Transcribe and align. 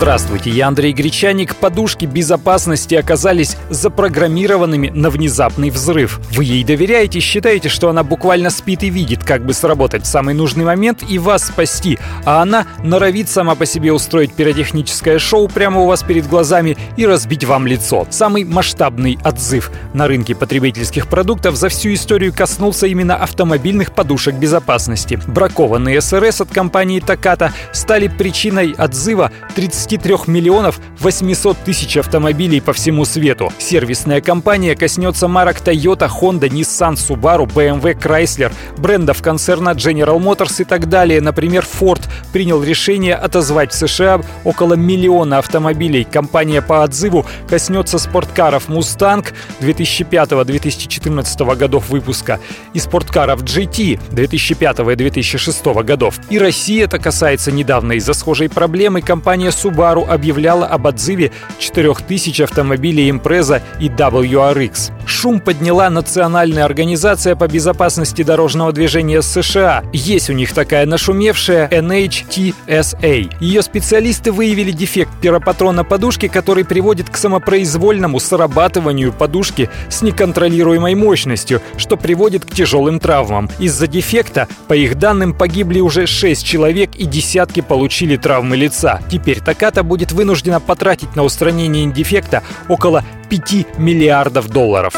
Здравствуйте, 0.00 0.50
я 0.50 0.68
Андрей 0.68 0.92
Гречаник. 0.92 1.56
Подушки 1.56 2.04
безопасности 2.04 2.94
оказались 2.94 3.56
запрограммированными 3.68 4.90
на 4.90 5.10
внезапный 5.10 5.70
взрыв. 5.70 6.20
Вы 6.30 6.44
ей 6.44 6.62
доверяете, 6.62 7.18
считаете, 7.18 7.68
что 7.68 7.88
она 7.88 8.04
буквально 8.04 8.50
спит 8.50 8.84
и 8.84 8.90
видит, 8.90 9.24
как 9.24 9.44
бы 9.44 9.52
сработать 9.52 10.04
в 10.04 10.06
самый 10.06 10.34
нужный 10.34 10.64
момент 10.64 11.02
и 11.08 11.18
вас 11.18 11.48
спасти, 11.48 11.98
а 12.24 12.42
она 12.42 12.68
норовит 12.84 13.28
сама 13.28 13.56
по 13.56 13.66
себе 13.66 13.92
устроить 13.92 14.32
пиротехническое 14.34 15.18
шоу 15.18 15.48
прямо 15.48 15.80
у 15.80 15.86
вас 15.86 16.04
перед 16.04 16.28
глазами 16.28 16.78
и 16.96 17.04
разбить 17.04 17.44
вам 17.44 17.66
лицо. 17.66 18.06
Самый 18.08 18.44
масштабный 18.44 19.18
отзыв 19.24 19.72
на 19.94 20.06
рынке 20.06 20.36
потребительских 20.36 21.08
продуктов 21.08 21.56
за 21.56 21.70
всю 21.70 21.92
историю 21.92 22.32
коснулся 22.32 22.86
именно 22.86 23.16
автомобильных 23.16 23.92
подушек 23.92 24.36
безопасности. 24.36 25.18
Бракованные 25.26 26.00
СРС 26.00 26.42
от 26.42 26.50
компании 26.50 27.02
Takata 27.02 27.50
стали 27.72 28.06
причиной 28.06 28.76
отзыва 28.78 29.32
30 29.56 29.87
23 29.88 30.30
миллионов 30.30 30.80
800 31.00 31.56
тысяч 31.64 31.96
автомобилей 31.96 32.60
по 32.60 32.74
всему 32.74 33.06
свету. 33.06 33.50
Сервисная 33.58 34.20
компания 34.20 34.76
коснется 34.76 35.28
марок 35.28 35.62
Toyota, 35.64 36.10
Honda, 36.10 36.50
Nissan, 36.50 36.94
Subaru, 36.94 37.46
BMW, 37.46 37.98
Chrysler, 37.98 38.52
брендов 38.76 39.22
концерна 39.22 39.70
General 39.70 40.18
Motors 40.18 40.60
и 40.60 40.64
так 40.64 40.90
далее. 40.90 41.22
Например, 41.22 41.64
Ford 41.64 42.02
принял 42.34 42.62
решение 42.62 43.14
отозвать 43.14 43.72
в 43.72 43.76
США 43.76 44.20
около 44.44 44.74
миллиона 44.74 45.38
автомобилей. 45.38 46.04
Компания 46.04 46.60
по 46.60 46.82
отзыву 46.82 47.24
коснется 47.48 47.98
спорткаров 47.98 48.68
Mustang 48.68 49.26
2005-2014 49.60 51.56
годов 51.56 51.88
выпуска 51.88 52.40
и 52.74 52.78
спорткаров 52.78 53.42
GT 53.42 53.98
2005-2006 54.10 55.82
годов. 55.82 56.20
И 56.28 56.38
Россия 56.38 56.84
это 56.84 56.98
касается 56.98 57.52
недавно 57.52 57.92
из-за 57.92 58.12
схожей 58.12 58.50
проблемы 58.50 59.00
компания 59.00 59.48
Subaru 59.48 59.77
Subaru 59.78 60.06
объявляла 60.08 60.66
об 60.66 60.86
отзыве 60.86 61.30
4000 61.58 62.42
автомобилей 62.42 63.10
Impreza 63.10 63.62
и 63.78 63.88
WRX. 63.88 64.92
Шум 65.06 65.40
подняла 65.40 65.88
Национальная 65.88 66.64
организация 66.64 67.34
по 67.34 67.48
безопасности 67.48 68.22
дорожного 68.22 68.72
движения 68.72 69.22
США. 69.22 69.82
Есть 69.92 70.30
у 70.30 70.32
них 70.32 70.52
такая 70.52 70.84
нашумевшая 70.84 71.68
NHTSA. 71.68 73.32
Ее 73.40 73.62
специалисты 73.62 74.32
выявили 74.32 74.70
дефект 74.70 75.10
пиропатрона 75.20 75.84
подушки, 75.84 76.28
который 76.28 76.64
приводит 76.64 77.08
к 77.08 77.16
самопроизвольному 77.16 78.20
срабатыванию 78.20 79.12
подушки 79.12 79.70
с 79.88 80.02
неконтролируемой 80.02 80.94
мощностью, 80.94 81.62
что 81.78 81.96
приводит 81.96 82.44
к 82.44 82.50
тяжелым 82.50 83.00
травмам. 83.00 83.48
Из-за 83.58 83.86
дефекта, 83.86 84.46
по 84.66 84.74
их 84.74 84.98
данным, 84.98 85.32
погибли 85.32 85.80
уже 85.80 86.06
6 86.06 86.44
человек 86.44 86.96
и 86.96 87.06
десятки 87.06 87.60
получили 87.60 88.16
травмы 88.16 88.56
лица. 88.56 89.00
Теперь 89.10 89.40
так 89.40 89.62
Таката 89.68 89.84
будет 89.84 90.12
вынуждена 90.12 90.60
потратить 90.60 91.14
на 91.14 91.24
устранение 91.24 91.92
дефекта 91.92 92.42
около 92.70 93.04
5 93.28 93.76
миллиардов 93.78 94.48
долларов. 94.48 94.94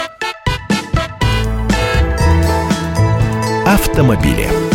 Автомобили. 3.66 4.69